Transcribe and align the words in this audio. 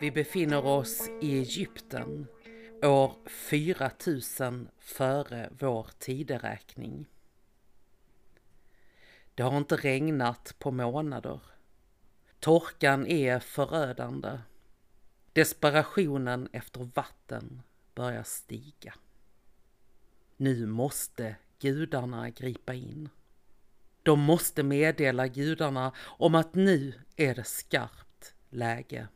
Vi 0.00 0.10
befinner 0.10 0.66
oss 0.66 1.08
i 1.20 1.38
Egypten 1.38 2.26
år 2.82 3.12
4000 3.26 4.68
före 4.78 5.48
vår 5.60 5.90
tideräkning. 5.98 7.06
Det 9.34 9.42
har 9.42 9.56
inte 9.58 9.76
regnat 9.76 10.54
på 10.58 10.70
månader. 10.70 11.40
Torkan 12.40 13.06
är 13.06 13.38
förödande. 13.38 14.38
Desperationen 15.38 16.48
efter 16.52 16.88
vatten 16.94 17.62
börjar 17.94 18.22
stiga. 18.22 18.94
Nu 20.36 20.66
måste 20.66 21.36
gudarna 21.58 22.30
gripa 22.30 22.74
in. 22.74 23.08
De 24.02 24.20
måste 24.20 24.62
meddela 24.62 25.28
gudarna 25.28 25.92
om 26.00 26.34
att 26.34 26.54
nu 26.54 26.92
är 27.16 27.34
det 27.34 27.44
skarpt 27.44 28.34
läge. 28.50 29.08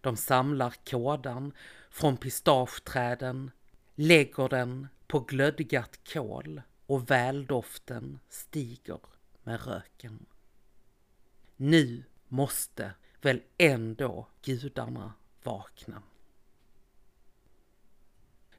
De 0.00 0.16
samlar 0.16 0.74
kådan 0.84 1.52
från 1.90 2.16
pistageträden, 2.16 3.50
lägger 3.94 4.48
den 4.48 4.88
på 5.06 5.20
glödgat 5.20 6.00
kol 6.12 6.62
och 6.86 7.10
väldoften 7.10 8.18
stiger 8.28 9.00
med 9.42 9.66
röken. 9.66 10.26
Nu 11.56 12.04
måste 12.28 12.92
väl 13.20 13.42
ändå 13.58 14.26
gudarna 14.42 15.12
vakna. 15.42 16.02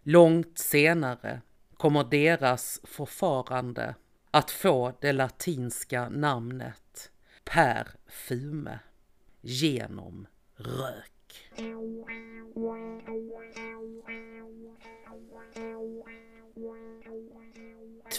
Långt 0.04 0.58
senare 0.58 1.42
kommer 1.78 2.04
deras 2.04 2.82
förfarande 2.84 3.96
att 4.32 4.52
få 4.52 4.94
det 5.02 5.14
latinska 5.14 6.10
namnet 6.10 7.12
Per 7.44 7.88
Fume 8.08 8.80
genom 9.42 10.28
rök. 10.56 11.52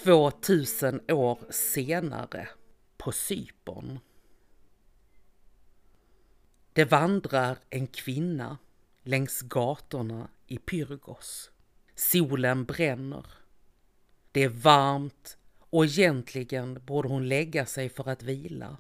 2000 0.05 1.01
år 1.11 1.39
senare 1.51 2.49
på 2.97 3.13
Cypern. 3.13 3.99
Det 6.79 6.85
vandrar 6.85 7.59
en 7.71 7.87
kvinna 7.87 8.59
längs 9.03 9.43
gatorna 9.43 10.29
i 10.47 10.59
Pyrgos. 10.59 11.51
Solen 11.95 12.65
bränner. 12.65 13.27
Det 14.33 14.43
är 14.43 14.49
varmt 14.49 15.37
och 15.59 15.85
egentligen 15.85 16.81
borde 16.87 17.09
hon 17.09 17.29
lägga 17.29 17.67
sig 17.67 17.89
för 17.89 18.09
att 18.09 18.23
vila. 18.23 18.77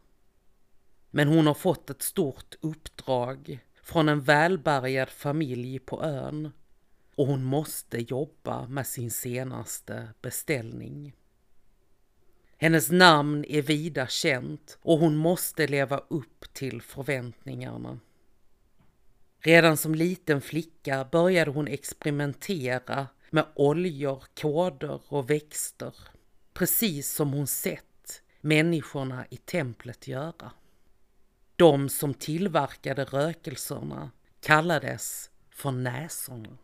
Men 1.10 1.28
hon 1.28 1.46
har 1.46 1.54
fått 1.54 1.90
ett 1.90 2.02
stort 2.02 2.54
uppdrag 2.60 3.58
från 3.82 4.08
en 4.08 4.20
välbärgad 4.20 5.08
familj 5.08 5.78
på 5.78 6.04
ön 6.04 6.52
och 7.14 7.26
hon 7.26 7.44
måste 7.44 7.98
jobba 7.98 8.66
med 8.66 8.86
sin 8.86 9.10
senaste 9.10 10.08
beställning. 10.22 11.16
Hennes 12.60 12.90
namn 12.90 13.44
är 13.48 13.62
vida 13.62 14.06
känt 14.06 14.78
och 14.82 14.98
hon 14.98 15.16
måste 15.16 15.66
leva 15.66 15.98
upp 15.98 16.52
till 16.52 16.82
förväntningarna. 16.82 17.98
Redan 19.40 19.76
som 19.76 19.94
liten 19.94 20.40
flicka 20.40 21.04
började 21.12 21.50
hon 21.50 21.68
experimentera 21.68 23.06
med 23.30 23.46
oljor, 23.54 24.24
koder 24.40 25.00
och 25.08 25.30
växter, 25.30 25.94
precis 26.54 27.12
som 27.12 27.32
hon 27.32 27.46
sett 27.46 28.22
människorna 28.40 29.26
i 29.30 29.36
templet 29.36 30.08
göra. 30.08 30.52
De 31.56 31.88
som 31.88 32.14
tillverkade 32.14 33.04
rökelserna 33.04 34.10
kallades 34.40 35.30
för 35.50 35.70
näsorna. 35.70 36.58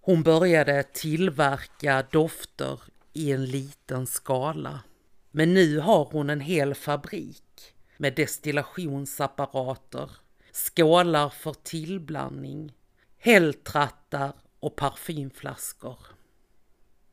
Hon 0.00 0.22
började 0.22 0.82
tillverka 0.82 2.04
dofter 2.10 2.80
i 3.12 3.32
en 3.32 3.46
liten 3.46 4.06
skala. 4.06 4.80
Men 5.30 5.54
nu 5.54 5.78
har 5.78 6.04
hon 6.04 6.30
en 6.30 6.40
hel 6.40 6.74
fabrik 6.74 7.74
med 7.96 8.14
destillationsapparater, 8.14 10.10
skålar 10.52 11.28
för 11.28 11.52
tillblandning, 11.52 12.72
hälltrattar 13.18 14.32
och 14.60 14.76
parfymflaskor. 14.76 15.98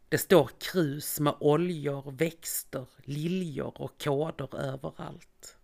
Det 0.10 0.18
står 0.18 0.50
krus 0.60 1.20
med 1.20 1.36
oljor, 1.40 2.12
växter, 2.12 2.86
liljor 3.04 3.82
och 3.82 4.02
koder 4.04 4.56
överallt. 4.56 5.58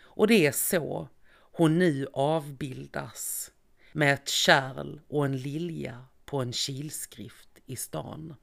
Och 0.00 0.26
det 0.26 0.46
är 0.46 0.52
så 0.52 1.08
hon 1.30 1.78
nu 1.78 2.06
avbildas 2.12 3.52
med 3.92 4.14
ett 4.14 4.28
kärl 4.28 5.00
och 5.08 5.24
en 5.24 5.36
lilja 5.36 6.04
på 6.24 6.38
en 6.42 6.52
kilskrift 6.52 7.48
i 7.66 7.76
stan. 7.76 8.34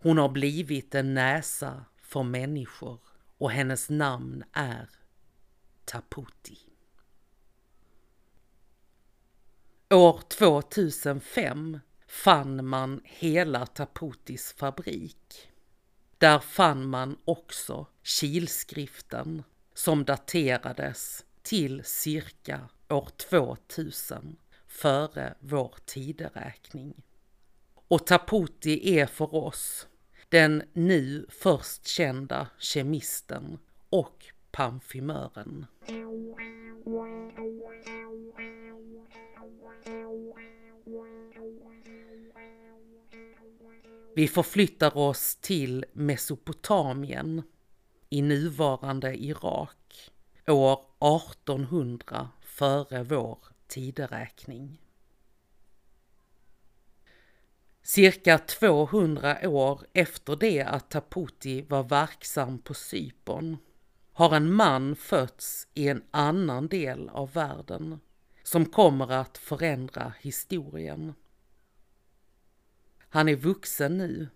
Hon 0.00 0.18
har 0.18 0.28
blivit 0.28 0.94
en 0.94 1.14
näsa 1.14 1.84
för 1.96 2.22
människor 2.22 3.00
och 3.38 3.50
hennes 3.50 3.90
namn 3.90 4.44
är 4.52 4.90
Taputi. 5.84 6.58
År 9.90 10.20
2005 10.28 11.78
fann 12.06 12.66
man 12.66 13.00
hela 13.04 13.66
Taputis 13.66 14.52
fabrik. 14.52 15.50
Där 16.18 16.38
fann 16.38 16.88
man 16.88 17.18
också 17.24 17.86
kilskriften 18.02 19.42
som 19.74 20.04
daterades 20.04 21.24
till 21.42 21.84
cirka 21.84 22.68
år 22.88 23.08
2000 23.30 24.36
före 24.66 25.34
vår 25.40 25.74
tideräkning. 25.86 27.02
Och 27.74 28.06
Taputi 28.06 28.98
är 28.98 29.06
för 29.06 29.34
oss 29.34 29.87
den 30.28 30.62
nu 30.72 31.26
först 31.28 31.86
kända 31.86 32.48
kemisten 32.58 33.58
och 33.90 34.24
parfymören. 34.50 35.66
Vi 44.14 44.28
förflyttar 44.28 44.96
oss 44.96 45.36
till 45.36 45.84
Mesopotamien 45.92 47.42
i 48.08 48.22
nuvarande 48.22 49.14
Irak 49.14 50.10
år 50.46 50.80
1800 51.00 52.28
före 52.40 53.02
vår 53.02 53.38
tideräkning. 53.66 54.80
Cirka 57.88 58.38
200 58.38 59.48
år 59.48 59.80
efter 59.92 60.36
det 60.36 60.62
att 60.62 60.90
Taputi 60.90 61.62
var 61.62 61.82
verksam 61.82 62.58
på 62.58 62.74
Cypern 62.74 63.56
har 64.12 64.36
en 64.36 64.52
man 64.52 64.96
fötts 64.96 65.68
i 65.74 65.88
en 65.88 66.02
annan 66.10 66.68
del 66.68 67.08
av 67.08 67.32
världen 67.32 68.00
som 68.42 68.66
kommer 68.66 69.12
att 69.12 69.38
förändra 69.38 70.12
historien. 70.20 71.14
Han 72.98 73.28
är 73.28 73.36
vuxen 73.36 73.98
nu 73.98 74.28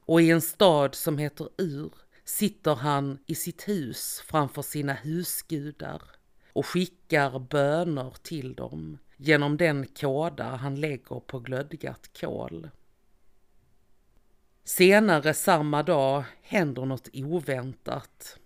och 0.00 0.22
i 0.22 0.30
en 0.30 0.42
stad 0.42 0.94
som 0.94 1.18
heter 1.18 1.48
Ur 1.58 1.92
sitter 2.24 2.74
han 2.74 3.18
i 3.26 3.34
sitt 3.34 3.68
hus 3.68 4.22
framför 4.26 4.62
sina 4.62 4.92
husgudar 4.92 6.02
och 6.52 6.66
skickar 6.66 7.38
böner 7.38 8.14
till 8.22 8.54
dem 8.54 8.98
genom 9.22 9.56
den 9.56 9.86
kåda 9.86 10.44
han 10.56 10.80
lägger 10.80 11.20
på 11.20 11.38
glödgat 11.38 12.20
kol. 12.20 12.70
Senare 14.64 15.34
samma 15.34 15.82
dag 15.82 16.24
händer 16.42 16.84
något 16.84 17.08
oväntat. 17.12 18.38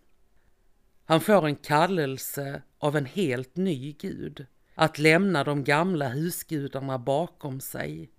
Han 1.04 1.20
får 1.20 1.46
en 1.46 1.56
kallelse 1.56 2.62
av 2.78 2.96
en 2.96 3.06
helt 3.06 3.56
ny 3.56 3.92
gud 3.92 4.46
att 4.74 4.98
lämna 4.98 5.44
de 5.44 5.64
gamla 5.64 6.08
husgudarna 6.08 6.98
bakom 6.98 7.60
sig. 7.60 8.10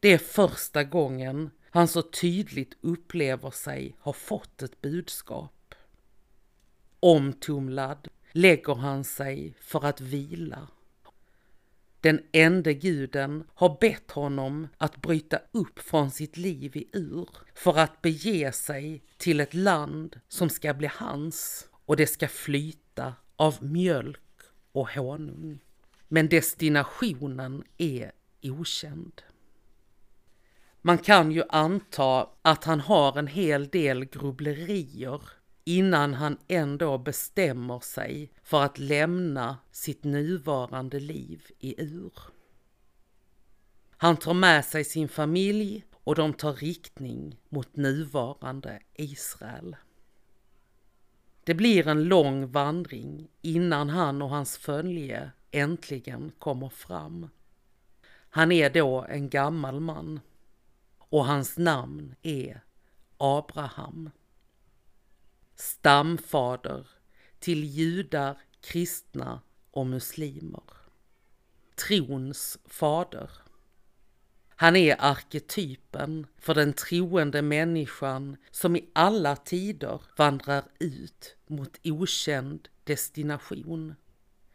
Det 0.00 0.12
är 0.12 0.18
första 0.18 0.84
gången 0.84 1.50
han 1.70 1.88
så 1.88 2.02
tydligt 2.02 2.76
upplever 2.80 3.50
sig 3.50 3.96
ha 4.00 4.12
fått 4.12 4.62
ett 4.62 4.80
budskap. 4.80 5.74
Omtumlad 7.00 8.08
lägger 8.32 8.74
han 8.74 9.04
sig 9.04 9.54
för 9.60 9.84
att 9.84 10.00
vila. 10.00 10.68
Den 12.02 12.20
ende 12.32 12.74
guden 12.74 13.44
har 13.54 13.76
bett 13.80 14.10
honom 14.10 14.68
att 14.78 15.02
bryta 15.02 15.38
upp 15.52 15.78
från 15.78 16.10
sitt 16.10 16.36
liv 16.36 16.76
i 16.76 16.88
Ur 16.92 17.28
för 17.54 17.78
att 17.78 18.02
bege 18.02 18.52
sig 18.52 19.02
till 19.16 19.40
ett 19.40 19.54
land 19.54 20.20
som 20.28 20.48
ska 20.48 20.74
bli 20.74 20.90
hans 20.94 21.68
och 21.86 21.96
det 21.96 22.06
ska 22.06 22.28
flyta 22.28 23.14
av 23.36 23.64
mjölk 23.64 24.40
och 24.72 24.90
honung. 24.90 25.58
Men 26.08 26.28
destinationen 26.28 27.64
är 27.78 28.12
okänd. 28.42 29.22
Man 30.80 30.98
kan 30.98 31.32
ju 31.32 31.42
anta 31.48 32.28
att 32.42 32.64
han 32.64 32.80
har 32.80 33.18
en 33.18 33.26
hel 33.26 33.68
del 33.68 34.04
grubblerier 34.04 35.20
innan 35.64 36.14
han 36.14 36.38
ändå 36.48 36.98
bestämmer 36.98 37.80
sig 37.80 38.32
för 38.42 38.62
att 38.62 38.78
lämna 38.78 39.58
sitt 39.70 40.04
nuvarande 40.04 41.00
liv 41.00 41.46
i 41.58 41.82
Ur. 41.82 42.12
Han 43.96 44.16
tar 44.16 44.34
med 44.34 44.64
sig 44.64 44.84
sin 44.84 45.08
familj 45.08 45.84
och 45.92 46.14
de 46.14 46.32
tar 46.32 46.52
riktning 46.52 47.40
mot 47.48 47.76
nuvarande 47.76 48.82
Israel. 48.94 49.76
Det 51.44 51.54
blir 51.54 51.88
en 51.88 52.04
lång 52.04 52.52
vandring 52.52 53.28
innan 53.40 53.88
han 53.88 54.22
och 54.22 54.30
hans 54.30 54.58
följe 54.58 55.30
äntligen 55.50 56.32
kommer 56.38 56.68
fram. 56.68 57.28
Han 58.30 58.52
är 58.52 58.70
då 58.70 59.06
en 59.08 59.28
gammal 59.28 59.80
man 59.80 60.20
och 60.98 61.26
hans 61.26 61.58
namn 61.58 62.14
är 62.22 62.60
Abraham. 63.16 64.10
Stamfader 65.62 66.86
till 67.38 67.64
judar, 67.64 68.38
kristna 68.60 69.40
och 69.70 69.86
muslimer. 69.86 70.62
Trons 71.74 72.58
fader. 72.64 73.30
Han 74.48 74.76
är 74.76 74.96
arketypen 74.98 76.26
för 76.38 76.54
den 76.54 76.72
troende 76.72 77.42
människan 77.42 78.36
som 78.50 78.76
i 78.76 78.90
alla 78.92 79.36
tider 79.36 80.02
vandrar 80.16 80.64
ut 80.78 81.36
mot 81.46 81.80
okänd 81.84 82.68
destination 82.84 83.94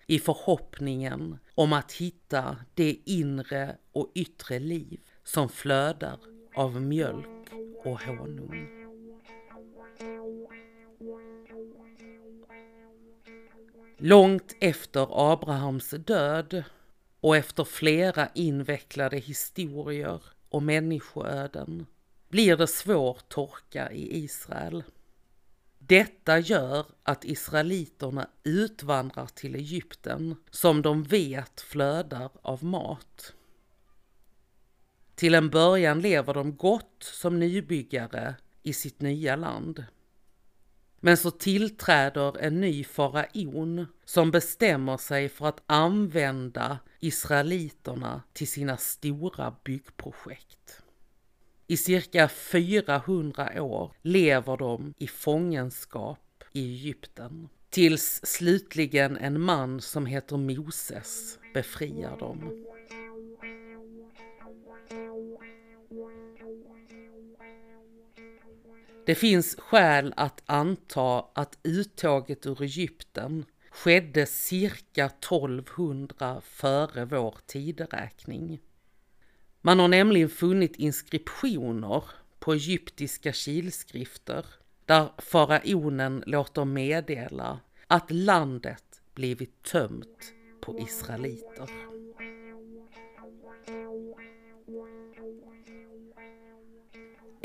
i 0.08 0.20
förhoppningen 0.20 1.38
om 1.56 1.74
att 1.74 1.92
hitta 1.92 2.58
det 2.74 3.00
inre 3.06 3.78
och 3.92 4.12
yttre 4.16 4.60
liv 4.60 5.00
som 5.24 5.50
flödar 5.50 6.20
av 6.56 6.82
mjölk 6.82 7.50
och 7.86 8.02
honung. 8.02 8.88
Långt 14.00 14.56
efter 14.60 15.32
Abrahams 15.32 15.90
död 15.90 16.64
och 17.20 17.38
efter 17.38 17.64
flera 17.64 18.30
invecklade 18.34 19.18
historier 19.18 20.22
och 20.50 20.64
människoöden 20.64 21.86
blir 22.30 22.58
det 22.58 22.68
svår 22.68 23.20
torka 23.28 23.92
i 23.92 24.24
Israel. 24.24 24.84
Detta 25.80 26.40
gör 26.40 26.86
att 27.04 27.26
israeliterna 27.26 28.30
utvandrar 28.44 29.28
till 29.28 29.56
Egypten 29.56 30.36
som 30.50 30.82
de 30.82 31.04
vet 31.04 31.62
flödar 31.62 32.30
av 32.42 32.64
mat. 32.64 33.34
Till 35.16 35.36
en 35.36 35.50
början 35.50 36.02
lever 36.02 36.34
de 36.34 36.56
gott 36.56 36.98
som 37.00 37.40
nybyggare 37.40 38.36
i 38.64 38.74
sitt 38.74 39.02
nya 39.02 39.36
land. 39.36 39.86
Men 41.08 41.18
så 41.18 41.32
tillträder 41.32 42.38
en 42.38 42.62
ny 42.62 42.84
faraon 42.84 43.86
som 44.06 44.32
bestämmer 44.32 44.98
sig 44.98 45.30
för 45.30 45.46
att 45.46 45.64
använda 45.66 46.80
israeliterna 47.00 48.24
till 48.34 48.48
sina 48.48 48.78
stora 48.78 49.56
byggprojekt. 49.64 50.82
I 51.68 51.78
cirka 51.78 52.28
400 52.28 53.64
år 53.64 53.92
lever 54.02 54.58
de 54.58 54.94
i 54.98 55.08
fångenskap 55.08 56.44
i 56.54 56.74
Egypten. 56.74 57.50
Tills 57.70 58.22
slutligen 58.24 59.18
en 59.18 59.42
man 59.42 59.82
som 59.82 60.06
heter 60.06 60.38
Moses 60.38 61.40
befriar 61.54 62.18
dem. 62.18 62.67
Det 69.08 69.16
finns 69.16 69.56
skäl 69.56 70.14
att 70.18 70.44
anta 70.46 71.26
att 71.34 71.58
uttåget 71.64 72.46
ur 72.46 72.62
Egypten 72.62 73.46
skedde 73.72 74.26
cirka 74.26 75.06
1200 75.06 76.42
före 76.42 77.06
vår 77.06 77.36
tideräkning. 77.46 78.60
Man 79.62 79.80
har 79.80 79.88
nämligen 79.88 80.30
funnit 80.30 80.76
inskriptioner 80.76 82.04
på 82.40 82.54
egyptiska 82.54 83.34
kilskrifter 83.34 84.46
där 84.86 85.10
faraonen 85.18 86.24
låter 86.26 86.66
meddela 86.66 87.60
att 87.88 88.12
landet 88.12 89.02
blivit 89.14 89.64
tömt 89.64 90.34
på 90.62 90.80
israeliter. 90.80 91.97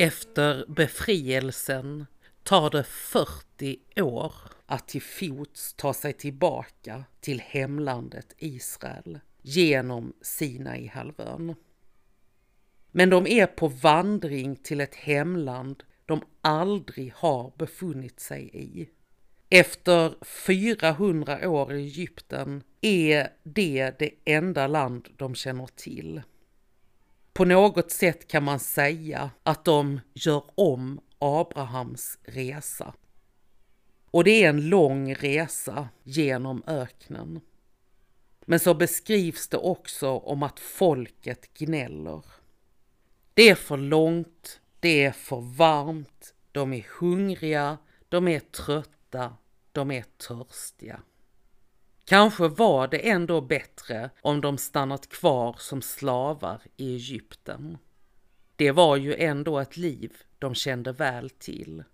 Efter 0.02 0.64
befrielsen 0.68 2.06
tar 2.42 2.70
det 2.70 2.84
40 2.84 3.78
år 3.96 4.34
att 4.66 4.88
till 4.88 5.02
fots 5.02 5.74
ta 5.74 5.94
sig 5.94 6.12
tillbaka 6.12 7.04
till 7.20 7.40
hemlandet 7.40 8.34
Israel 8.38 9.20
genom 9.42 10.12
Sinaihalvön. 10.22 11.54
Men 12.90 13.10
de 13.10 13.26
är 13.26 13.46
på 13.46 13.68
vandring 13.68 14.56
till 14.56 14.80
ett 14.80 14.94
hemland 14.94 15.82
de 16.06 16.22
aldrig 16.40 17.12
har 17.16 17.52
befunnit 17.58 18.20
sig 18.20 18.50
i. 18.52 18.88
Efter 19.48 20.24
400 20.24 21.48
år 21.50 21.72
i 21.72 21.82
Egypten 21.82 22.62
är 22.80 23.28
det 23.42 23.98
det 23.98 24.10
enda 24.24 24.66
land 24.66 25.08
de 25.16 25.34
känner 25.34 25.66
till. 25.66 26.22
På 27.32 27.44
något 27.44 27.90
sätt 27.90 28.28
kan 28.28 28.44
man 28.44 28.60
säga 28.60 29.30
att 29.42 29.64
de 29.64 30.00
gör 30.14 30.42
om 30.54 31.00
Abrahams 31.18 32.18
resa. 32.22 32.94
Och 34.10 34.24
det 34.24 34.44
är 34.44 34.48
en 34.48 34.68
lång 34.68 35.14
resa 35.14 35.88
genom 36.02 36.62
öknen. 36.66 37.40
Men 38.46 38.60
så 38.60 38.74
beskrivs 38.74 39.48
det 39.48 39.56
också 39.56 40.08
om 40.08 40.42
att 40.42 40.60
folket 40.60 41.54
gnäller. 41.54 42.24
Det 43.34 43.50
är 43.50 43.54
för 43.54 43.76
långt, 43.76 44.60
det 44.80 45.04
är 45.04 45.12
för 45.12 45.40
varmt, 45.40 46.34
de 46.52 46.72
är 46.72 46.86
hungriga, 47.00 47.78
de 48.08 48.28
är 48.28 48.40
trötta, 48.40 49.36
de 49.72 49.90
är 49.90 50.02
törstiga. 50.02 51.00
Kanske 52.04 52.48
var 52.48 52.88
det 52.88 53.08
ändå 53.10 53.40
bättre 53.40 54.10
om 54.20 54.40
de 54.40 54.58
stannat 54.58 55.08
kvar 55.08 55.56
som 55.58 55.82
slavar 55.82 56.60
i 56.76 56.94
Egypten. 56.94 57.78
Det 58.56 58.70
var 58.70 58.96
ju 58.96 59.14
ändå 59.14 59.58
ett 59.58 59.76
liv 59.76 60.12
de 60.38 60.54
kände 60.54 60.92
väl 60.92 61.30
till. 61.30 61.84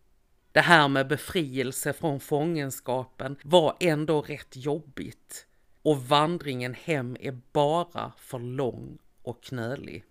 Det 0.52 0.60
här 0.60 0.88
med 0.88 1.08
befrielse 1.08 1.92
från 1.92 2.20
fångenskapen 2.20 3.36
var 3.42 3.76
ändå 3.80 4.22
rätt 4.22 4.56
jobbigt 4.56 5.46
och 5.82 6.02
vandringen 6.02 6.74
hem 6.74 7.16
är 7.20 7.40
bara 7.52 8.12
för 8.16 8.38
lång 8.38 8.98
och 9.22 9.42
knölig. 9.42 10.04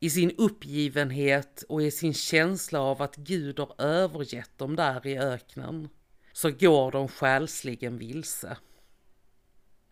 I 0.00 0.10
sin 0.10 0.30
uppgivenhet 0.38 1.64
och 1.68 1.82
i 1.82 1.90
sin 1.90 2.14
känsla 2.14 2.80
av 2.80 3.02
att 3.02 3.16
Gud 3.16 3.58
har 3.58 3.74
övergett 3.78 4.58
dem 4.58 4.76
där 4.76 5.06
i 5.06 5.18
öknen 5.18 5.88
så 6.36 6.50
går 6.50 6.90
de 6.90 7.08
själsligen 7.08 7.98
vilse. 7.98 8.56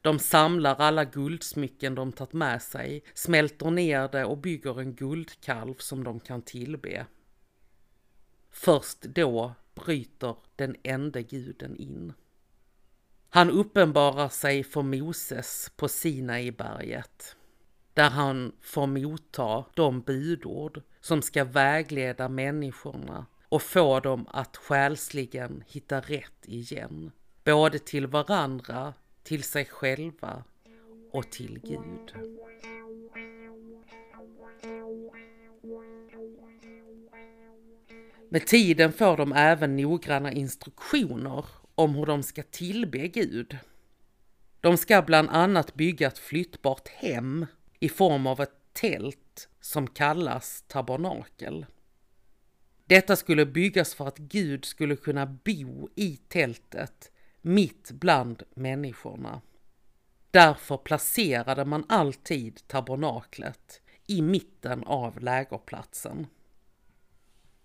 De 0.01 0.19
samlar 0.19 0.77
alla 0.77 1.05
guldsmycken 1.05 1.95
de 1.95 2.13
tagit 2.13 2.33
med 2.33 2.63
sig, 2.63 3.05
smälter 3.15 3.71
ner 3.71 4.09
det 4.09 4.25
och 4.25 4.39
bygger 4.39 4.81
en 4.81 4.95
guldkalv 4.95 5.75
som 5.79 6.05
de 6.05 6.21
kan 6.21 6.43
tillbe. 6.43 7.07
Först 8.51 9.03
då 9.03 9.55
bryter 9.75 10.37
den 10.57 10.77
enda 10.83 11.21
guden 11.21 11.77
in. 11.77 12.13
Han 13.29 13.51
uppenbarar 13.51 14.29
sig 14.29 14.65
för 14.65 14.83
Moses 14.83 15.73
på 15.77 15.89
Sinaiberget, 15.89 17.37
där 17.95 18.11
han 18.11 18.53
får 18.61 18.87
motta 18.87 19.65
de 19.75 20.01
budord 20.01 20.83
som 21.01 21.23
ska 21.23 21.45
vägleda 21.45 22.29
människorna 22.29 23.27
och 23.55 23.63
få 23.63 24.01
dem 24.01 24.27
att 24.31 24.57
själsligen 24.57 25.65
hitta 25.67 26.01
rätt 26.01 26.47
igen. 26.47 27.13
Både 27.45 27.79
till 27.79 28.07
varandra, 28.07 28.95
till 29.23 29.43
sig 29.43 29.65
själva 29.65 30.45
och 31.13 31.31
till 31.31 31.61
Gud. 31.63 32.15
Med 38.29 38.47
tiden 38.47 38.93
får 38.93 39.17
de 39.17 39.33
även 39.33 39.77
noggranna 39.77 40.33
instruktioner 40.33 41.45
om 41.75 41.95
hur 41.95 42.07
de 42.07 42.23
ska 42.23 42.43
tillbe 42.43 43.09
Gud. 43.09 43.59
De 44.61 44.77
ska 44.77 45.03
bland 45.03 45.31
annat 45.31 45.75
bygga 45.75 46.07
ett 46.07 46.19
flyttbart 46.19 46.89
hem 46.89 47.47
i 47.81 47.89
form 47.89 48.27
av 48.27 48.41
ett 48.41 48.73
tält 48.73 49.49
som 49.61 49.87
kallas 49.87 50.65
tabernakel. 50.69 51.67
Detta 52.87 53.17
skulle 53.17 53.47
byggas 53.47 53.95
för 53.95 54.09
att 54.09 54.19
Gud 54.19 54.65
skulle 54.65 54.97
kunna 54.97 55.27
bo 55.27 55.89
i 55.95 56.17
tältet 56.17 57.13
mitt 57.43 57.91
bland 57.91 58.43
människorna. 58.55 59.41
Därför 60.31 60.77
placerade 60.77 61.65
man 61.65 61.85
alltid 61.89 62.69
tabernaklet 62.69 63.81
i 64.07 64.23
mitten 64.23 64.85
av 64.85 65.21
lägerplatsen. 65.21 66.27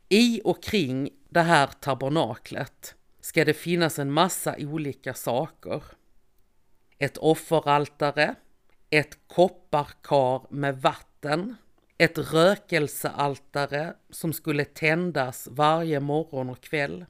I 0.09 0.41
och 0.43 0.63
kring 0.63 1.09
det 1.29 1.41
här 1.41 1.67
tabernaklet 1.67 2.95
ska 3.21 3.45
det 3.45 3.53
finnas 3.53 3.99
en 3.99 4.11
massa 4.11 4.55
olika 4.59 5.13
saker. 5.13 5.83
Ett 6.97 7.17
offeraltare, 7.17 8.35
ett 8.89 9.27
kopparkar 9.27 10.53
med 10.53 10.81
vatten, 10.81 11.55
ett 12.01 12.17
rökelsealtare 12.17 13.93
som 14.09 14.33
skulle 14.33 14.65
tändas 14.65 15.47
varje 15.51 15.99
morgon 15.99 16.49
och 16.49 16.61
kväll, 16.61 17.05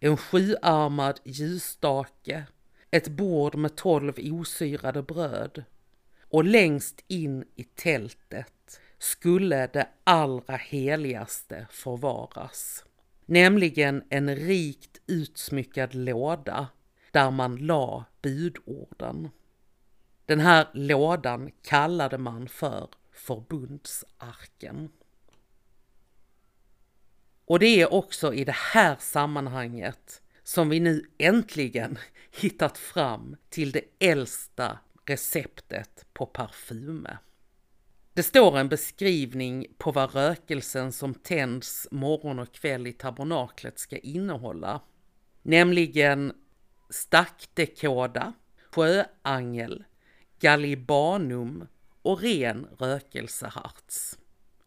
en 0.00 0.16
sjuarmad 0.16 1.20
ljusstake, 1.24 2.44
ett 2.90 3.08
bord 3.08 3.54
med 3.54 3.76
tolv 3.76 4.14
osyrade 4.18 5.02
bröd 5.02 5.64
och 6.22 6.44
längst 6.44 7.04
in 7.08 7.44
i 7.56 7.64
tältet 7.64 8.80
skulle 8.98 9.66
det 9.66 9.88
allra 10.04 10.56
heligaste 10.56 11.66
förvaras. 11.70 12.84
Nämligen 13.26 14.02
en 14.08 14.36
rikt 14.36 15.00
utsmyckad 15.06 15.94
låda 15.94 16.68
där 17.10 17.30
man 17.30 17.56
la 17.56 18.04
budorden. 18.22 19.28
Den 20.26 20.40
här 20.40 20.68
lådan 20.72 21.50
kallade 21.62 22.18
man 22.18 22.48
för 22.48 22.88
förbundsarken. 23.26 24.88
Och 27.44 27.58
det 27.58 27.66
är 27.66 27.92
också 27.92 28.34
i 28.34 28.44
det 28.44 28.56
här 28.56 28.96
sammanhanget 28.98 30.22
som 30.42 30.68
vi 30.68 30.80
nu 30.80 31.10
äntligen 31.18 31.98
hittat 32.30 32.78
fram 32.78 33.36
till 33.48 33.72
det 33.72 33.84
äldsta 33.98 34.78
receptet 35.06 36.06
på 36.12 36.26
parfyme. 36.26 37.18
Det 38.12 38.22
står 38.22 38.58
en 38.58 38.68
beskrivning 38.68 39.66
på 39.78 39.92
vad 39.92 40.14
rökelsen 40.14 40.92
som 40.92 41.14
tänds 41.14 41.88
morgon 41.90 42.38
och 42.38 42.52
kväll 42.52 42.86
i 42.86 42.92
tabernaklet 42.92 43.78
ska 43.78 43.98
innehålla. 43.98 44.80
Nämligen 45.42 46.32
stackdekoda, 46.90 48.32
sjöangel, 48.70 49.84
gallibanum 50.38 51.66
och 52.10 52.20
ren 52.20 52.66
rökelseharts. 52.78 54.18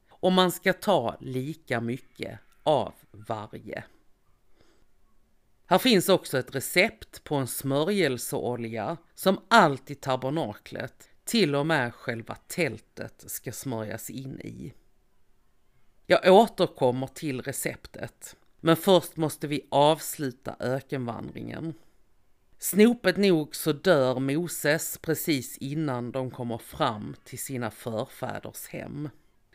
Och 0.09 0.31
man 0.31 0.51
ska 0.51 0.73
ta 0.73 1.17
lika 1.19 1.81
mycket 1.81 2.39
av 2.63 2.93
varje. 3.11 3.83
Här 5.65 5.77
finns 5.77 6.09
också 6.09 6.37
ett 6.37 6.55
recept 6.55 7.23
på 7.23 7.35
en 7.35 7.47
smörjelseolja 7.47 8.97
som 9.15 9.39
allt 9.47 9.91
i 9.91 9.95
tabernaklet, 9.95 11.09
till 11.23 11.55
och 11.55 11.65
med 11.65 11.93
själva 11.95 12.35
tältet, 12.35 13.23
ska 13.27 13.51
smörjas 13.51 14.09
in 14.09 14.41
i. 14.41 14.73
Jag 16.05 16.33
återkommer 16.33 17.07
till 17.07 17.41
receptet, 17.41 18.35
men 18.59 18.75
först 18.75 19.17
måste 19.17 19.47
vi 19.47 19.67
avsluta 19.71 20.55
ökenvandringen. 20.59 21.73
Snopet 22.63 23.17
nog 23.17 23.55
så 23.55 23.71
dör 23.71 24.19
Moses 24.19 24.97
precis 24.97 25.57
innan 25.57 26.11
de 26.11 26.31
kommer 26.31 26.57
fram 26.57 27.15
till 27.23 27.39
sina 27.39 27.71
förfäders 27.71 28.67
hem. 28.67 29.09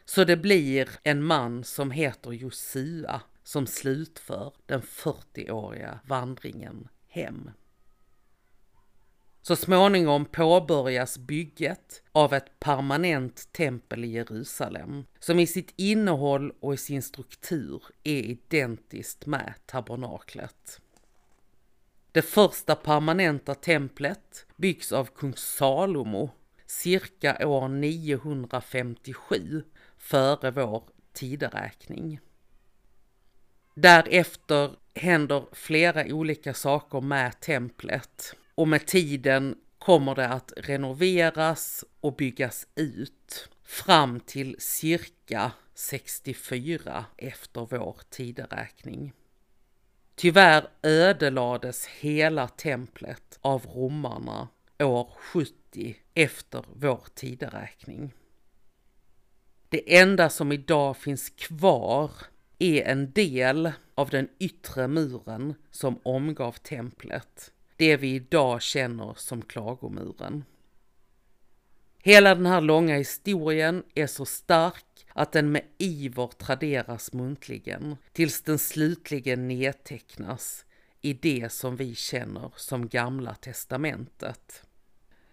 Så 0.04 0.24
det 0.24 0.36
blir 0.36 0.88
en 1.02 1.22
man 1.22 1.64
som 1.64 1.90
heter 1.90 2.32
Josua 2.32 3.20
som 3.42 3.66
slutför 3.66 4.52
den 4.66 4.82
40-åriga 4.82 6.00
vandringen 6.06 6.88
hem. 7.06 7.50
Så 9.42 9.56
småningom 9.56 10.24
påbörjas 10.24 11.18
bygget 11.18 12.02
av 12.12 12.34
ett 12.34 12.60
permanent 12.60 13.52
tempel 13.52 14.04
i 14.04 14.08
Jerusalem 14.08 15.04
som 15.18 15.38
i 15.38 15.46
sitt 15.46 15.72
innehåll 15.76 16.52
och 16.60 16.74
i 16.74 16.76
sin 16.76 17.02
struktur 17.02 17.82
är 18.04 18.22
identiskt 18.22 19.26
med 19.26 19.54
tabernaklet. 19.66 20.80
Det 22.18 22.22
första 22.22 22.74
permanenta 22.74 23.54
templet 23.54 24.46
byggs 24.56 24.92
av 24.92 25.04
kung 25.04 25.34
Salomo 25.36 26.30
cirka 26.66 27.48
år 27.48 27.68
957 27.68 29.62
före 29.96 30.50
vår 30.50 30.82
tideräkning. 31.12 32.20
Därefter 33.74 34.70
händer 34.94 35.44
flera 35.52 36.14
olika 36.14 36.54
saker 36.54 37.00
med 37.00 37.40
templet 37.40 38.34
och 38.54 38.68
med 38.68 38.86
tiden 38.86 39.58
kommer 39.78 40.14
det 40.14 40.28
att 40.28 40.52
renoveras 40.56 41.84
och 42.00 42.16
byggas 42.16 42.66
ut 42.74 43.48
fram 43.64 44.20
till 44.20 44.56
cirka 44.58 45.52
64 45.74 47.04
efter 47.16 47.66
vår 47.70 48.00
tideräkning. 48.10 49.12
Tyvärr 50.18 50.68
ödelades 50.82 51.86
hela 51.86 52.48
templet 52.48 53.38
av 53.40 53.66
romarna 53.66 54.48
år 54.78 55.10
70 55.18 55.96
efter 56.14 56.64
vår 56.72 57.04
tideräkning. 57.14 58.14
Det 59.68 59.98
enda 59.98 60.30
som 60.30 60.52
idag 60.52 60.96
finns 60.96 61.30
kvar 61.30 62.10
är 62.58 62.82
en 62.82 63.12
del 63.12 63.72
av 63.94 64.10
den 64.10 64.28
yttre 64.38 64.88
muren 64.88 65.54
som 65.70 66.00
omgav 66.02 66.52
templet. 66.52 67.52
Det 67.76 67.96
vi 67.96 68.14
idag 68.14 68.62
känner 68.62 69.14
som 69.16 69.42
klagomuren. 69.42 70.44
Hela 71.98 72.34
den 72.34 72.46
här 72.46 72.60
långa 72.60 72.96
historien 72.96 73.82
är 73.94 74.06
så 74.06 74.24
stark 74.24 74.84
att 75.18 75.32
den 75.32 75.52
med 75.52 75.62
iver 75.78 76.26
traderas 76.26 77.12
muntligen 77.12 77.96
tills 78.12 78.42
den 78.42 78.58
slutligen 78.58 79.48
nedtecknas 79.48 80.64
i 81.00 81.12
det 81.12 81.52
som 81.52 81.76
vi 81.76 81.94
känner 81.94 82.52
som 82.56 82.88
Gamla 82.88 83.34
Testamentet. 83.34 84.62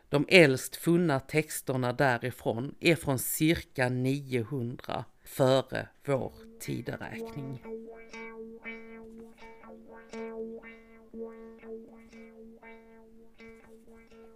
De 0.09 0.25
äldst 0.29 0.75
funna 0.75 1.19
texterna 1.19 1.93
därifrån 1.93 2.75
är 2.79 2.95
från 2.95 3.19
cirka 3.19 3.89
900 3.89 5.05
före 5.23 5.87
vår 6.05 6.33
tideräkning. 6.59 7.61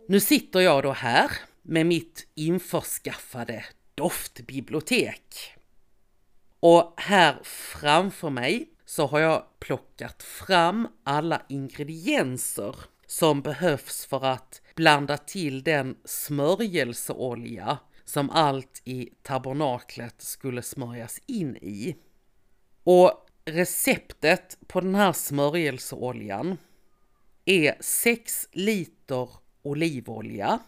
Nu 0.07 0.19
sitter 0.19 0.59
jag 0.59 0.83
då 0.83 0.91
här 0.91 1.31
med 1.61 1.85
mitt 1.85 2.27
införskaffade 2.35 3.65
doftbibliotek. 3.99 5.55
Och 6.59 6.93
här 6.97 7.39
framför 7.43 8.29
mig 8.29 8.69
så 8.85 9.05
har 9.05 9.19
jag 9.19 9.59
plockat 9.59 10.23
fram 10.23 10.87
alla 11.03 11.41
ingredienser 11.49 12.75
som 13.05 13.41
behövs 13.41 14.05
för 14.05 14.25
att 14.25 14.61
blanda 14.75 15.17
till 15.17 15.63
den 15.63 15.97
smörjelseolja 16.05 17.77
som 18.05 18.29
allt 18.29 18.81
i 18.85 19.09
tabernaklet 19.23 20.21
skulle 20.21 20.61
smörjas 20.61 21.21
in 21.25 21.57
i. 21.57 21.95
Och 22.83 23.27
receptet 23.45 24.57
på 24.67 24.81
den 24.81 24.95
här 24.95 25.13
smörjelseoljan 25.13 26.57
är 27.45 27.75
6 27.79 28.47
liter 28.51 29.29
olivolja, 29.61 30.59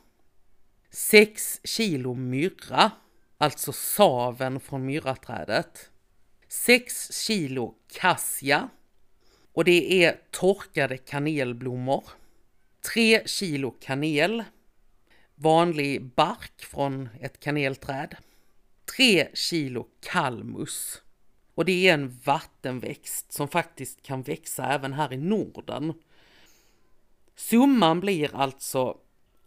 6 0.90 1.62
kilo 1.64 2.14
myrra, 2.14 2.92
alltså 3.42 3.72
saven 3.72 4.60
från 4.60 4.86
myrraträdet, 4.86 5.90
6 6.48 7.14
kilo 7.26 7.76
kassia 7.88 8.70
och 9.54 9.66
det 9.66 10.04
är 10.04 10.22
torkade 10.32 10.98
kanelblommor, 10.98 12.04
3 12.94 13.28
kilo 13.28 13.72
kanel, 13.72 14.44
vanlig 15.36 16.06
bark 16.06 16.62
från 16.62 17.10
ett 17.22 17.40
kanelträd, 17.40 18.16
3 18.98 19.28
kilo 19.34 19.88
kalmus. 20.02 21.02
Och 21.56 21.66
det 21.66 21.88
är 21.88 21.94
en 21.94 22.20
vattenväxt 22.24 23.32
som 23.32 23.48
faktiskt 23.48 24.02
kan 24.02 24.22
växa 24.22 24.66
även 24.66 24.94
här 24.94 25.14
i 25.14 25.18
Norden. 25.18 25.94
Summan 27.36 28.00
blir 28.00 28.36
alltså 28.36 28.98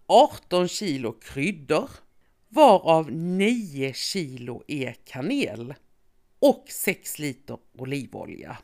18 0.06 0.68
kilo 0.68 1.12
kryddor, 1.12 1.90
varav 2.54 3.12
9 3.12 3.92
kilo 3.92 4.62
är 4.66 4.92
kanel 5.04 5.74
och 6.38 6.64
6 6.68 7.18
liter 7.18 7.58
olivolja. 7.78 8.58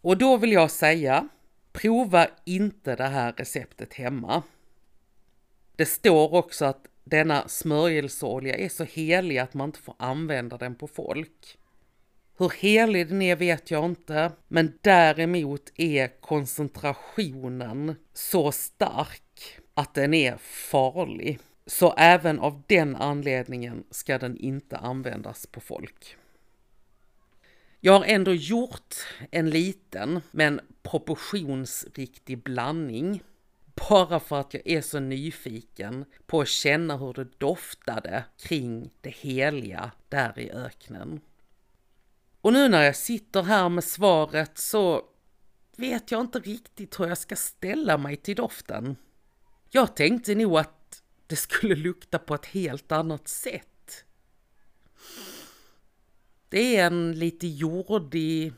Och 0.00 0.18
då 0.18 0.36
vill 0.36 0.52
jag 0.52 0.70
säga, 0.70 1.28
prova 1.72 2.26
inte 2.44 2.96
det 2.96 3.06
här 3.06 3.32
receptet 3.32 3.94
hemma. 3.94 4.42
Det 5.76 5.86
står 5.86 6.34
också 6.34 6.64
att 6.64 6.86
denna 7.04 7.48
smörjelseolja 7.48 8.56
är 8.56 8.68
så 8.68 8.84
helig 8.84 9.38
att 9.38 9.54
man 9.54 9.68
inte 9.68 9.80
får 9.80 9.94
använda 9.98 10.58
den 10.58 10.74
på 10.74 10.88
folk. 10.88 11.58
Hur 12.38 12.52
helig 12.58 13.08
den 13.08 13.22
är 13.22 13.36
vet 13.36 13.70
jag 13.70 13.84
inte, 13.84 14.32
men 14.48 14.78
däremot 14.80 15.72
är 15.74 16.20
koncentrationen 16.20 17.94
så 18.12 18.52
stark 18.52 19.58
att 19.74 19.94
den 19.94 20.14
är 20.14 20.36
farlig. 20.40 21.38
Så 21.66 21.94
även 21.96 22.38
av 22.38 22.62
den 22.66 22.96
anledningen 22.96 23.84
ska 23.90 24.18
den 24.18 24.36
inte 24.36 24.76
användas 24.76 25.46
på 25.46 25.60
folk. 25.60 26.16
Jag 27.80 27.92
har 27.92 28.04
ändå 28.04 28.34
gjort 28.34 28.94
en 29.30 29.50
liten 29.50 30.20
men 30.30 30.60
proportionsriktig 30.82 32.42
blandning. 32.42 33.22
Bara 33.88 34.20
för 34.20 34.40
att 34.40 34.54
jag 34.54 34.62
är 34.64 34.80
så 34.80 35.00
nyfiken 35.00 36.04
på 36.26 36.40
att 36.40 36.48
känna 36.48 36.96
hur 36.96 37.12
det 37.12 37.38
doftade 37.38 38.24
kring 38.38 38.90
det 39.00 39.10
heliga 39.10 39.90
där 40.08 40.38
i 40.38 40.50
öknen. 40.50 41.20
Och 42.40 42.52
nu 42.52 42.68
när 42.68 42.82
jag 42.82 42.96
sitter 42.96 43.42
här 43.42 43.68
med 43.68 43.84
svaret 43.84 44.58
så 44.58 45.02
vet 45.76 46.10
jag 46.10 46.20
inte 46.20 46.38
riktigt 46.38 47.00
hur 47.00 47.06
jag 47.06 47.18
ska 47.18 47.36
ställa 47.36 47.98
mig 47.98 48.16
till 48.16 48.36
doften. 48.36 48.96
Jag 49.70 49.96
tänkte 49.96 50.34
nog 50.34 50.58
att 50.58 50.75
det 51.26 51.36
skulle 51.36 51.74
lukta 51.74 52.18
på 52.18 52.34
ett 52.34 52.46
helt 52.46 52.92
annat 52.92 53.28
sätt. 53.28 54.04
Det 56.48 56.76
är 56.76 56.86
en 56.86 57.12
lite 57.12 57.46
jordig, 57.46 58.52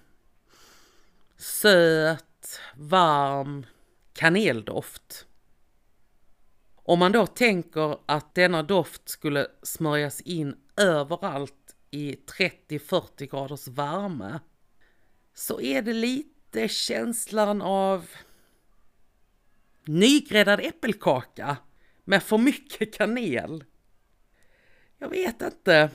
söt, 1.37 2.61
varm 2.77 3.67
kaneldoft. 4.13 5.27
Om 6.75 6.99
man 6.99 7.13
då 7.13 7.27
tänker 7.27 7.99
att 8.07 8.35
denna 8.35 8.63
doft 8.63 9.09
skulle 9.09 9.47
smörjas 9.63 10.21
in 10.21 10.57
överallt 10.77 11.77
i 11.91 12.15
30-40 12.15 13.31
graders 13.31 13.69
värme 13.69 14.41
så 15.35 15.61
är 15.61 15.83
det 15.83 15.93
lite 15.93 16.69
känslan 16.69 17.63
av 17.63 18.09
nygräddad 19.85 20.61
äppelkaka 20.61 21.57
med 22.09 22.23
för 22.23 22.39
mycket 22.39 22.95
kanel. 22.95 23.65
Jag 24.99 25.09
vet 25.09 25.43
inte. 25.43 25.91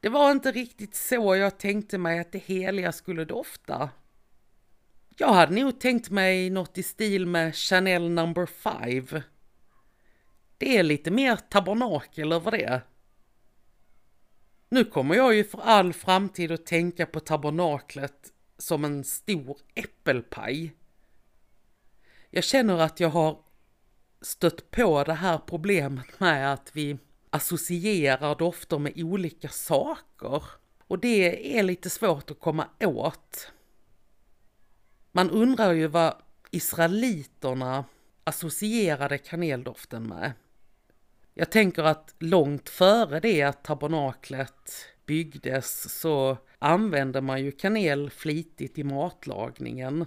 Det 0.00 0.08
var 0.08 0.30
inte 0.30 0.52
riktigt 0.52 0.94
så 0.94 1.36
jag 1.36 1.58
tänkte 1.58 1.98
mig 1.98 2.18
att 2.18 2.32
det 2.32 2.38
heliga 2.38 2.92
skulle 2.92 3.24
dofta. 3.24 3.90
Jag 5.16 5.32
hade 5.32 5.54
nog 5.54 5.80
tänkt 5.80 6.10
mig 6.10 6.50
något 6.50 6.78
i 6.78 6.82
stil 6.82 7.26
med 7.26 7.54
Chanel 7.54 8.10
number 8.10 8.46
5. 8.46 9.22
Det 10.58 10.78
är 10.78 10.82
lite 10.82 11.10
mer 11.10 11.36
tabernakel 11.36 12.32
över 12.32 12.50
det. 12.50 12.82
Nu 14.68 14.84
kommer 14.84 15.14
jag 15.14 15.34
ju 15.34 15.44
för 15.44 15.60
all 15.60 15.92
framtid 15.92 16.52
att 16.52 16.66
tänka 16.66 17.06
på 17.06 17.20
tabernaklet 17.20 18.32
som 18.58 18.84
en 18.84 19.04
stor 19.04 19.58
äppelpaj. 19.74 20.74
Jag 22.30 22.44
känner 22.44 22.78
att 22.78 23.00
jag 23.00 23.08
har 23.08 23.47
stött 24.20 24.70
på 24.70 25.04
det 25.04 25.14
här 25.14 25.38
problemet 25.46 26.20
med 26.20 26.52
att 26.52 26.70
vi 26.72 26.98
associerar 27.30 28.34
dofter 28.34 28.78
med 28.78 28.92
olika 28.96 29.48
saker. 29.48 30.42
Och 30.86 30.98
det 30.98 31.58
är 31.58 31.62
lite 31.62 31.90
svårt 31.90 32.30
att 32.30 32.40
komma 32.40 32.68
åt. 32.80 33.52
Man 35.12 35.30
undrar 35.30 35.72
ju 35.72 35.86
vad 35.86 36.14
israeliterna 36.50 37.84
associerade 38.24 39.18
kaneldoften 39.18 40.02
med. 40.02 40.32
Jag 41.34 41.50
tänker 41.50 41.82
att 41.82 42.14
långt 42.18 42.68
före 42.68 43.20
det 43.20 43.42
att 43.42 43.64
tabernaklet 43.64 44.72
byggdes 45.06 46.00
så 46.00 46.36
använde 46.58 47.20
man 47.20 47.44
ju 47.44 47.52
kanel 47.52 48.10
flitigt 48.10 48.78
i 48.78 48.84
matlagningen. 48.84 50.06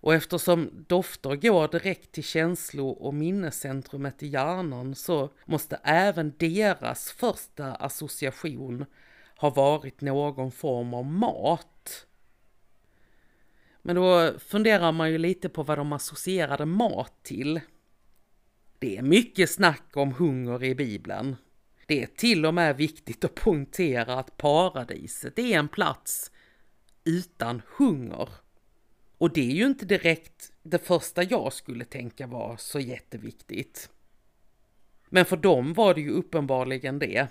Och 0.00 0.14
eftersom 0.14 0.84
dofter 0.88 1.36
går 1.36 1.68
direkt 1.68 2.12
till 2.12 2.24
känslo 2.24 2.88
och 2.88 3.14
minnescentrumet 3.14 4.22
i 4.22 4.26
hjärnan 4.26 4.94
så 4.94 5.30
måste 5.44 5.80
även 5.84 6.34
deras 6.38 7.12
första 7.12 7.74
association 7.74 8.84
ha 9.36 9.50
varit 9.50 10.00
någon 10.00 10.52
form 10.52 10.94
av 10.94 11.04
mat. 11.04 12.06
Men 13.82 13.96
då 13.96 14.38
funderar 14.38 14.92
man 14.92 15.10
ju 15.10 15.18
lite 15.18 15.48
på 15.48 15.62
vad 15.62 15.78
de 15.78 15.92
associerade 15.92 16.66
mat 16.66 17.14
till. 17.22 17.60
Det 18.78 18.96
är 18.96 19.02
mycket 19.02 19.50
snack 19.50 19.96
om 19.96 20.12
hunger 20.14 20.64
i 20.64 20.74
Bibeln. 20.74 21.36
Det 21.86 22.02
är 22.02 22.06
till 22.06 22.46
och 22.46 22.54
med 22.54 22.76
viktigt 22.76 23.24
att 23.24 23.34
poängtera 23.34 24.14
att 24.14 24.36
paradiset 24.36 25.38
är 25.38 25.58
en 25.58 25.68
plats 25.68 26.30
utan 27.04 27.62
hunger. 27.76 28.28
Och 29.20 29.32
det 29.32 29.50
är 29.50 29.54
ju 29.54 29.66
inte 29.66 29.86
direkt 29.86 30.52
det 30.62 30.78
första 30.78 31.22
jag 31.22 31.52
skulle 31.52 31.84
tänka 31.84 32.26
var 32.26 32.56
så 32.56 32.80
jätteviktigt. 32.80 33.90
Men 35.08 35.24
för 35.24 35.36
dem 35.36 35.74
var 35.74 35.94
det 35.94 36.00
ju 36.00 36.10
uppenbarligen 36.10 36.98
det. 36.98 37.26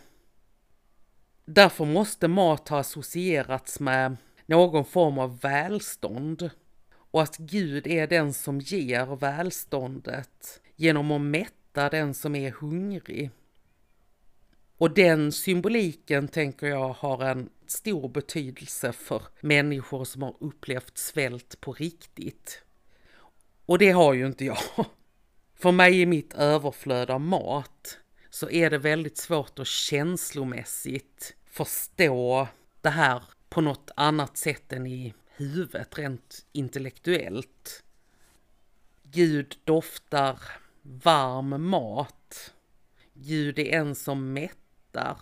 Därför 1.46 1.86
måste 1.86 2.28
mat 2.28 2.70
ha 2.70 2.80
associerats 2.80 3.80
med 3.80 4.18
någon 4.46 4.86
form 4.86 5.20
av 5.20 5.40
välstånd 5.40 6.50
och 6.92 7.22
att 7.22 7.38
Gud 7.38 7.88
är 7.88 8.08
den 8.08 8.34
som 8.34 8.60
ger 8.60 9.16
välståndet 9.16 10.62
genom 10.76 11.12
att 11.12 11.22
mätta 11.22 11.90
den 11.90 12.14
som 12.14 12.36
är 12.36 12.52
hungrig. 12.52 13.32
Och 14.80 14.94
den 14.94 15.32
symboliken 15.32 16.28
tänker 16.28 16.68
jag 16.68 16.90
har 16.90 17.24
en 17.24 17.50
stor 17.68 18.10
betydelse 18.10 18.92
för 18.94 19.22
människor 19.42 20.06
som 20.06 20.22
har 20.22 20.36
upplevt 20.40 20.98
svält 20.98 21.62
på 21.62 21.74
riktigt. 21.74 22.62
Och 23.66 23.78
det 23.78 23.92
har 23.92 24.14
ju 24.14 24.26
inte 24.28 24.46
jag. 24.46 24.58
För 25.56 25.72
mig 25.72 26.02
i 26.02 26.06
mitt 26.06 26.34
överflöd 26.34 27.10
av 27.10 27.22
mat 27.22 27.98
så 28.30 28.50
är 28.50 28.70
det 28.70 28.78
väldigt 28.78 29.18
svårt 29.18 29.60
att 29.60 29.68
känslomässigt 29.68 31.36
förstå 31.46 32.48
det 32.82 32.90
här 32.90 33.24
på 33.50 33.62
något 33.62 33.92
annat 33.96 34.38
sätt 34.38 34.74
än 34.74 34.88
i 34.88 35.14
huvudet 35.28 35.98
rent 35.98 36.46
intellektuellt. 36.52 37.84
Gud 39.04 39.58
doftar 39.64 40.40
varm 40.82 41.70
mat. 41.70 42.54
Gud 43.14 43.60
är 43.60 43.74
en 43.80 43.96
som 43.96 44.34
mätt 44.34 44.59
mättar. 44.94 45.18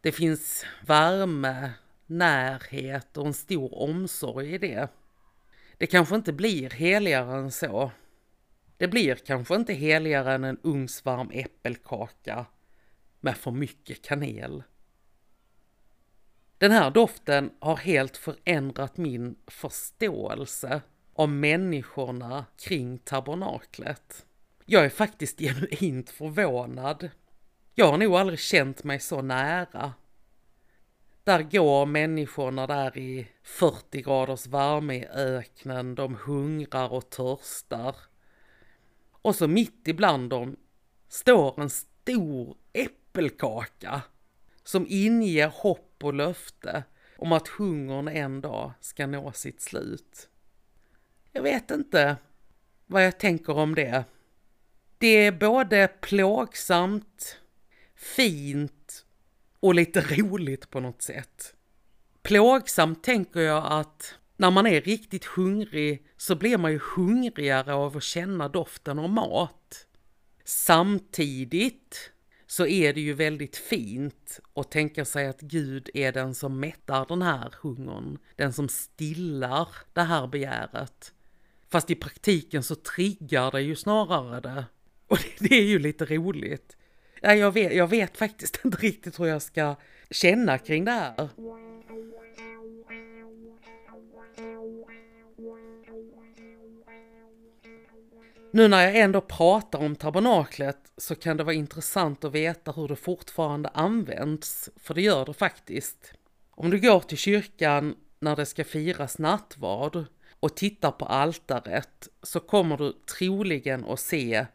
Det 0.00 0.12
finns 0.12 0.64
värme, 0.86 1.72
närhet 2.06 3.16
och 3.16 3.26
en 3.26 3.34
stor 3.34 3.78
omsorg 3.78 4.54
i 4.54 4.58
det. 4.58 4.88
Det 5.78 5.86
kanske 5.86 6.16
inte 6.16 6.32
blir 6.32 6.70
heligare 6.70 7.38
än 7.38 7.50
så. 7.50 7.90
Det 8.76 8.88
blir 8.88 9.14
kanske 9.14 9.54
inte 9.54 9.72
heligare 9.72 10.34
än 10.34 10.44
en 10.44 10.60
ugnsvarm 10.62 11.30
äppelkaka 11.32 12.46
med 13.20 13.36
för 13.36 13.50
mycket 13.50 14.02
kanel. 14.02 14.62
Den 16.58 16.72
här 16.72 16.90
doften 16.90 17.50
har 17.60 17.76
helt 17.76 18.16
förändrat 18.16 18.96
min 18.96 19.36
förståelse 19.46 20.82
om 21.12 21.40
människorna 21.40 22.46
kring 22.56 22.98
tabernaklet. 22.98 24.26
Jag 24.64 24.84
är 24.84 24.88
faktiskt 24.88 25.38
genuint 25.38 26.10
förvånad. 26.10 27.10
Jag 27.78 27.90
har 27.90 27.98
nog 27.98 28.14
aldrig 28.14 28.38
känt 28.38 28.84
mig 28.84 29.00
så 29.00 29.22
nära. 29.22 29.92
Där 31.24 31.42
går 31.42 31.86
människorna 31.86 32.66
där 32.66 32.98
i 32.98 33.28
40 33.42 34.02
graders 34.02 34.46
värme 34.46 34.94
i 34.94 35.06
öknen, 35.06 35.94
de 35.94 36.14
hungrar 36.14 36.92
och 36.92 37.10
törstar. 37.10 37.96
Och 39.12 39.34
så 39.34 39.48
mitt 39.48 39.88
ibland 39.88 40.30
dem 40.30 40.56
står 41.08 41.60
en 41.60 41.70
stor 41.70 42.56
äppelkaka 42.72 44.02
som 44.64 44.86
inger 44.88 45.48
hopp 45.48 46.04
och 46.04 46.14
löfte 46.14 46.84
om 47.16 47.32
att 47.32 47.48
hungern 47.48 48.08
en 48.08 48.40
dag 48.40 48.72
ska 48.80 49.06
nå 49.06 49.32
sitt 49.32 49.60
slut. 49.60 50.28
Jag 51.32 51.42
vet 51.42 51.70
inte 51.70 52.16
vad 52.86 53.04
jag 53.04 53.18
tänker 53.18 53.56
om 53.56 53.74
det. 53.74 54.04
Det 54.98 55.06
är 55.06 55.32
både 55.32 55.88
plågsamt, 55.88 57.40
fint 57.96 59.04
och 59.60 59.74
lite 59.74 60.00
roligt 60.00 60.70
på 60.70 60.80
något 60.80 61.02
sätt. 61.02 61.54
Plågsamt 62.22 63.02
tänker 63.02 63.40
jag 63.40 63.66
att 63.66 64.14
när 64.36 64.50
man 64.50 64.66
är 64.66 64.80
riktigt 64.80 65.24
hungrig 65.24 66.06
så 66.16 66.34
blir 66.36 66.58
man 66.58 66.72
ju 66.72 66.80
hungrigare 66.96 67.74
av 67.74 67.96
att 67.96 68.02
känna 68.02 68.48
doften 68.48 68.98
av 68.98 69.10
mat. 69.10 69.86
Samtidigt 70.44 72.12
så 72.46 72.66
är 72.66 72.92
det 72.92 73.00
ju 73.00 73.12
väldigt 73.12 73.56
fint 73.56 74.40
att 74.54 74.70
tänka 74.70 75.04
sig 75.04 75.26
att 75.26 75.40
Gud 75.40 75.90
är 75.94 76.12
den 76.12 76.34
som 76.34 76.60
mättar 76.60 77.06
den 77.08 77.22
här 77.22 77.54
hungern, 77.62 78.18
den 78.36 78.52
som 78.52 78.68
stillar 78.68 79.68
det 79.92 80.02
här 80.02 80.26
begäret. 80.26 81.12
Fast 81.68 81.90
i 81.90 81.94
praktiken 81.94 82.62
så 82.62 82.74
triggar 82.74 83.50
det 83.50 83.62
ju 83.62 83.76
snarare 83.76 84.40
det. 84.40 84.64
Och 85.06 85.18
det, 85.38 85.54
är 85.54 85.64
ju 85.64 85.78
lite 85.78 86.04
roligt. 86.04 86.75
Ja, 87.20 87.34
jag, 87.34 87.52
vet, 87.52 87.74
jag 87.74 87.86
vet 87.86 88.16
faktiskt 88.16 88.60
inte 88.64 88.78
riktigt 88.78 89.20
hur 89.20 89.26
jag 89.26 89.42
ska 89.42 89.76
känna 90.10 90.58
kring 90.58 90.84
det 90.84 90.90
här. 90.90 91.28
Nu 98.50 98.68
när 98.68 98.84
jag 98.84 98.96
ändå 98.96 99.20
pratar 99.20 99.78
om 99.78 99.96
tabernaklet 99.96 100.78
så 100.96 101.14
kan 101.14 101.36
det 101.36 101.44
vara 101.44 101.54
intressant 101.54 102.24
att 102.24 102.32
veta 102.32 102.72
hur 102.72 102.88
det 102.88 102.96
fortfarande 102.96 103.68
används, 103.68 104.70
för 104.76 104.94
det 104.94 105.02
gör 105.02 105.24
det 105.24 105.34
faktiskt. 105.34 106.12
Om 106.50 106.70
du 106.70 106.80
går 106.80 107.00
till 107.00 107.18
kyrkan 107.18 107.96
när 108.18 108.36
det 108.36 108.46
ska 108.46 108.64
firas 108.64 109.18
nattvard 109.18 110.04
och 110.40 110.56
tittar 110.56 110.90
på 110.90 111.04
altaret 111.04 112.08
så 112.22 112.40
kommer 112.40 112.76
du 112.76 112.92
troligen 112.92 113.84
att 113.84 114.00
se 114.00 114.46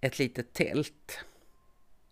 ett 0.00 0.18
litet 0.18 0.52
tält. 0.52 1.24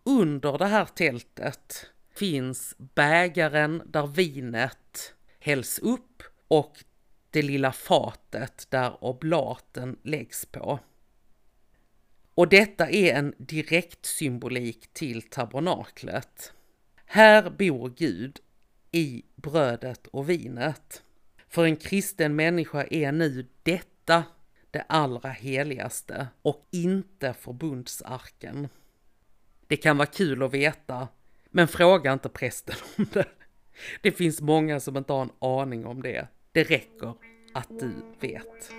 Under 0.09 0.57
det 0.57 0.65
här 0.65 0.85
tältet 0.85 1.85
finns 2.15 2.75
bägaren 2.77 3.81
där 3.85 4.07
vinet 4.07 5.13
hälls 5.39 5.79
upp 5.79 6.23
och 6.47 6.83
det 7.29 7.41
lilla 7.41 7.71
fatet 7.71 8.67
där 8.69 9.03
oblaten 9.03 9.97
läggs 10.03 10.45
på. 10.45 10.79
Och 12.35 12.49
detta 12.49 12.89
är 12.89 13.13
en 13.13 13.33
direkt 13.37 14.05
symbolik 14.05 14.93
till 14.93 15.21
tabernaklet. 15.21 16.53
Här 17.05 17.49
bor 17.49 17.89
Gud 17.89 18.39
i 18.91 19.23
brödet 19.35 20.07
och 20.07 20.29
vinet. 20.29 21.03
För 21.47 21.65
en 21.65 21.75
kristen 21.75 22.35
människa 22.35 22.83
är 22.83 23.11
nu 23.11 23.47
detta 23.63 24.23
det 24.71 24.81
allra 24.81 25.29
heligaste 25.29 26.27
och 26.41 26.67
inte 26.71 27.33
förbundsarken. 27.33 28.67
Det 29.69 29.77
kan 29.77 29.97
vara 29.97 30.05
kul 30.05 30.43
att 30.43 30.53
veta, 30.53 31.07
men 31.49 31.67
fråga 31.67 32.13
inte 32.13 32.29
prästen 32.29 32.75
om 32.97 33.05
det. 33.13 33.25
Det 34.01 34.11
finns 34.11 34.41
många 34.41 34.79
som 34.79 34.97
inte 34.97 35.13
har 35.13 35.21
en 35.21 35.31
aning 35.39 35.85
om 35.85 36.01
det. 36.01 36.27
Det 36.51 36.63
räcker 36.63 37.13
att 37.53 37.79
du 37.79 37.91
vet. 38.19 38.71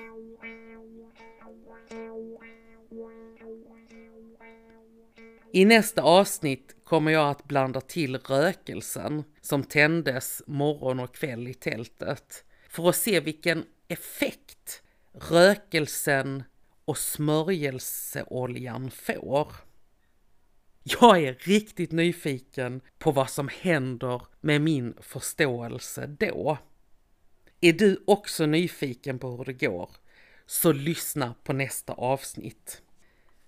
I 5.52 5.64
nästa 5.64 6.02
avsnitt 6.02 6.76
kommer 6.84 7.12
jag 7.12 7.30
att 7.30 7.44
blanda 7.44 7.80
till 7.80 8.16
rökelsen 8.16 9.24
som 9.40 9.64
tändes 9.64 10.42
morgon 10.46 11.00
och 11.00 11.14
kväll 11.14 11.48
i 11.48 11.54
tältet 11.54 12.44
för 12.68 12.88
att 12.88 12.96
se 12.96 13.20
vilken 13.20 13.64
effekt 13.88 14.82
rökelsen 15.12 16.42
och 16.84 16.98
smörjelseoljan 16.98 18.90
får. 18.90 19.69
Jag 21.00 21.22
är 21.22 21.34
riktigt 21.40 21.92
nyfiken 21.92 22.80
på 22.98 23.12
vad 23.12 23.30
som 23.30 23.48
händer 23.60 24.22
med 24.40 24.60
min 24.60 24.94
förståelse 25.00 26.06
då. 26.06 26.58
Är 27.60 27.72
du 27.72 28.04
också 28.06 28.46
nyfiken 28.46 29.18
på 29.18 29.36
hur 29.36 29.44
det 29.44 29.52
går? 29.52 29.90
Så 30.46 30.72
lyssna 30.72 31.34
på 31.44 31.52
nästa 31.52 31.92
avsnitt. 31.92 32.82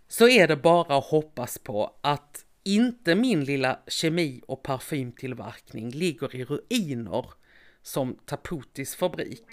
Så 0.09 0.29
är 0.29 0.49
det 0.49 0.57
bara 0.57 0.99
att 0.99 1.05
hoppas 1.05 1.59
på 1.59 1.99
att 2.01 2.45
inte 2.65 3.15
min 3.15 3.45
lilla 3.45 3.79
kemi 3.87 4.43
och 4.47 4.63
parfymtillverkning 4.63 5.91
ligger 5.91 6.37
i 6.37 6.45
ruiner 6.45 7.27
som 7.83 8.19
Taputis 8.27 8.97
fabrik. 8.97 9.47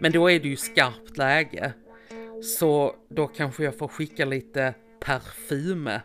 Men 0.00 0.12
då 0.12 0.30
är 0.30 0.40
det 0.40 0.48
ju 0.48 0.56
skarpt 0.56 1.16
läge. 1.16 1.72
Så 2.42 2.96
då 3.08 3.26
kanske 3.26 3.64
jag 3.64 3.78
får 3.78 3.88
skicka 3.88 4.24
lite 4.24 4.74
parfyme 5.00 6.00